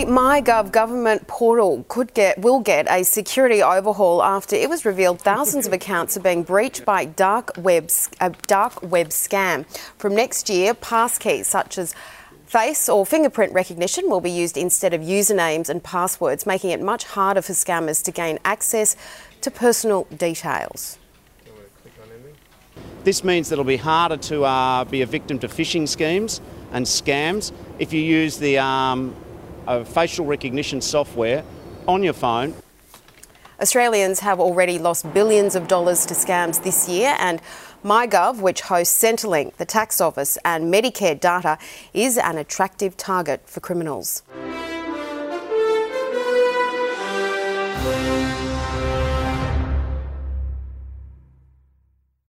The 0.00 0.06
MyGov 0.06 0.72
government 0.72 1.26
portal 1.26 1.84
could 1.88 2.14
get 2.14 2.38
will 2.38 2.60
get 2.60 2.86
a 2.88 3.04
security 3.04 3.62
overhaul 3.62 4.22
after 4.22 4.56
it 4.56 4.70
was 4.70 4.86
revealed 4.86 5.20
thousands 5.20 5.66
of 5.66 5.72
accounts 5.78 6.16
are 6.16 6.20
being 6.20 6.42
breached 6.42 6.86
by 6.86 7.04
dark 7.04 7.52
web 7.58 7.90
a 8.18 8.30
dark 8.46 8.82
web 8.82 9.08
scam. 9.08 9.66
From 9.98 10.14
next 10.14 10.48
year, 10.48 10.72
passkeys 10.72 11.44
such 11.44 11.76
as 11.76 11.94
Face 12.46 12.88
or 12.88 13.04
fingerprint 13.04 13.52
recognition 13.52 14.08
will 14.08 14.22
be 14.22 14.30
used 14.30 14.56
instead 14.56 14.94
of 14.94 15.02
usernames 15.02 15.68
and 15.68 15.84
passwords, 15.84 16.46
making 16.46 16.70
it 16.70 16.80
much 16.80 17.04
harder 17.04 17.42
for 17.42 17.52
scammers 17.52 18.02
to 18.04 18.10
gain 18.10 18.38
access 18.42 18.96
to 19.42 19.50
personal 19.50 20.04
details. 20.04 20.98
This 23.04 23.22
means 23.22 23.50
that 23.50 23.56
it'll 23.56 23.64
be 23.64 23.76
harder 23.76 24.16
to 24.16 24.44
uh, 24.44 24.84
be 24.84 25.02
a 25.02 25.06
victim 25.06 25.38
to 25.40 25.48
phishing 25.48 25.86
schemes 25.86 26.40
and 26.72 26.86
scams 26.86 27.52
if 27.78 27.92
you 27.92 28.00
use 28.00 28.38
the 28.38 28.58
um, 28.58 29.14
uh, 29.66 29.84
facial 29.84 30.26
recognition 30.26 30.80
software 30.80 31.44
on 31.86 32.02
your 32.02 32.12
phone. 32.12 32.54
Australians 33.60 34.20
have 34.20 34.40
already 34.40 34.78
lost 34.78 35.12
billions 35.12 35.54
of 35.54 35.68
dollars 35.68 36.06
to 36.06 36.14
scams 36.14 36.62
this 36.62 36.88
year, 36.88 37.14
and 37.18 37.42
MyGov, 37.84 38.40
which 38.40 38.62
hosts 38.62 39.02
Centrelink, 39.02 39.56
the 39.56 39.66
tax 39.66 40.00
office, 40.00 40.38
and 40.44 40.72
Medicare 40.72 41.18
data, 41.18 41.58
is 41.92 42.16
an 42.16 42.38
attractive 42.38 42.96
target 42.96 43.42
for 43.46 43.60
criminals. 43.60 44.22